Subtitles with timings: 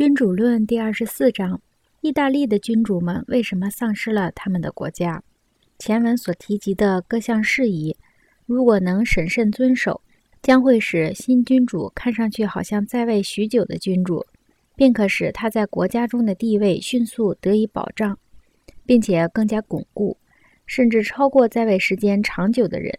[0.00, 1.60] 君主论第二十四章：
[2.00, 5.22] 意大利的君主们为什么丧失了他们的国家？
[5.78, 7.94] 前文所提及的各项事宜，
[8.46, 10.00] 如果能审慎遵守，
[10.40, 14.24] 将会使新君主看上去好像在位许久的君主，
[14.74, 18.18] 并可使他在国家中的地位迅速得以保障，
[18.86, 20.16] 并且更加巩固，
[20.64, 22.98] 甚至超过在位时间长久的人。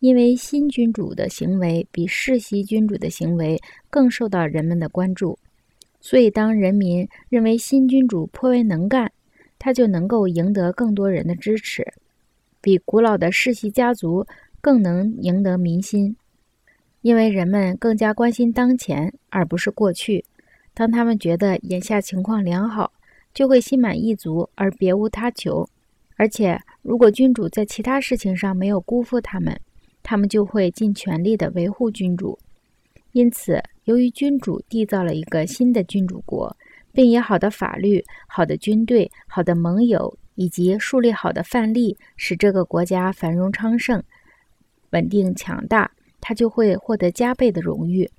[0.00, 3.58] 因为新君主的行为比世袭君主的行为
[3.88, 5.38] 更受到人们的关注。
[6.02, 9.12] 所以，当人民认为新君主颇为能干，
[9.58, 11.86] 他就能够赢得更多人的支持，
[12.62, 14.26] 比古老的世袭家族
[14.62, 16.16] 更能赢得民心。
[17.02, 20.24] 因为人们更加关心当前而不是过去。
[20.72, 22.92] 当他们觉得眼下情况良好，
[23.34, 25.68] 就会心满意足而别无他求。
[26.16, 29.60] 而且，如果君主在其他事情上没有辜负他们，
[30.02, 32.38] 他们就会尽全力地维护君主。
[33.12, 33.62] 因此。
[33.84, 36.56] 由于君主缔造了一个新的君主国，
[36.92, 44.02] 并以好的法律、好的军队、好的盟友以及树立好的范例，使这个国家繁荣昌盛、
[44.90, 48.10] 稳定强大，他就会获得加倍的荣誉。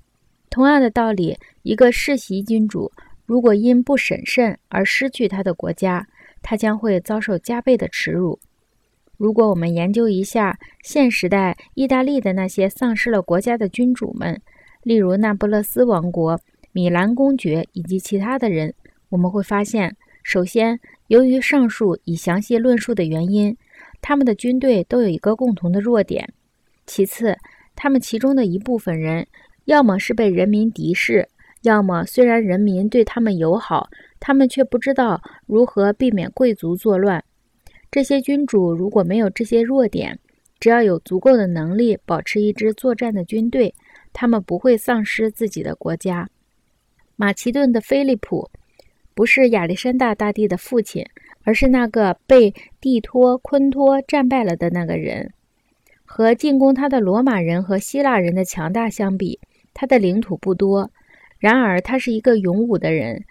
[0.50, 2.90] 同样的道理，一个世袭君主
[3.24, 6.06] 如果因不审慎而失去他的国家，
[6.42, 8.38] 他将会遭受加倍的耻辱。
[9.16, 14.42] 如果我们研究一下现时代意大利的那些丧失了国家的君主们，
[14.82, 16.40] 例如那不勒斯王国、
[16.72, 18.74] 米兰公爵以及其他的人，
[19.10, 23.56] 我们会发现，首先，由于上述已详细论述的原因，
[24.00, 26.24] 他们的军队都有一个共同的弱点；
[26.86, 27.36] 其次，
[27.76, 29.26] 他们其中的一部分人，
[29.66, 31.28] 要么是被人民敌视，
[31.62, 37.22] 要么虽然人民对他们友好，他们却不知道如何避免贵族作乱。
[37.90, 40.18] 这些君主如果没有这些弱点，
[40.58, 43.74] 只要有足够的能力保持一支作战的军队。
[44.12, 46.28] 他们不会丧失自己的国家。
[47.16, 48.50] 马其顿的菲利普
[49.14, 51.04] 不是亚历山大大帝的父亲，
[51.44, 55.32] 而是那个被蒂托昆托战败了的那个人。
[56.04, 59.40] 和进攻他的罗马人和希腊人的强大相比，
[59.72, 60.90] 他的领土不多。
[61.38, 63.24] 然而，他是一个勇武的人，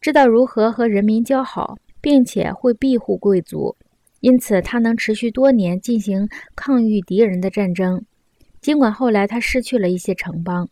[0.00, 3.74] 知道如何和人民交好，并且会庇护贵族，
[4.20, 8.04] 因此他能持续多年进行抗御敌人的战争。
[8.62, 10.66] 尽管后来他失去了一些城邦，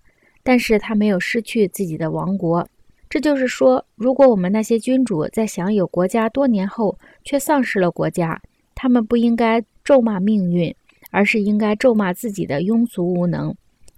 [0.45, 2.67] 但是他没有失去自己的王国。
[3.09, 8.41] 这就是说，如果我们那些君主在享有国家多年后却丧失了国家，
[8.77, 10.73] 他们不应该咒骂命运，
[11.11, 13.53] 而是应该咒骂自己的庸俗无能。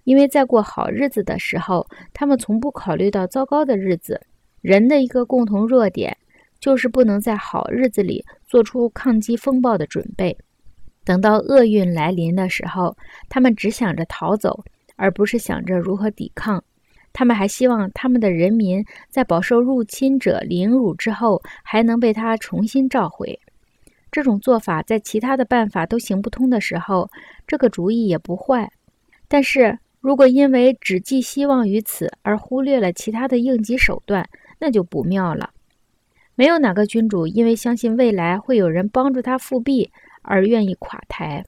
[0.04, 4.18] 因为在过好日子的时候，他们从不考虑到糟糕的日子。
[4.62, 6.16] 人的一个共同弱点，
[6.58, 10.36] 就是不能在好日子里做出抗击风暴的准备。
[11.04, 12.96] 等到厄运来临的时候，
[13.28, 14.64] 他们只想着逃走，
[14.96, 16.62] 而不是想着如何抵抗。
[17.12, 23.38] 他们还希望他们的人民在饱受入侵者凌辱之后，还能被他重新召回。
[24.10, 27.10] 这种做法在其他的办法都行不通的时候，
[27.46, 28.70] 这个主意也不坏。
[29.28, 35.50] 但是如果因为只寄希望于此而忽略了其他的应急手段，那就不妙了。
[36.34, 39.90] 没有哪个君主因为相信未来会有人帮助他复辟。
[40.22, 41.44] 而愿意垮台。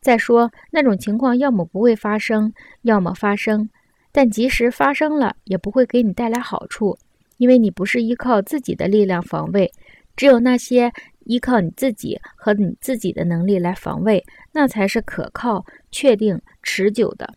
[0.00, 3.68] 再说，那种情况要么不会发生，要么发生，
[4.12, 6.96] 但即使发生了，也不会给你带来好处，
[7.36, 9.72] 因为你不是依靠自己的力量防卫。
[10.16, 10.92] 只有那些
[11.24, 17.34] 依靠你自己和你自己的能力来防卫，那才是可靠、确定、持久的。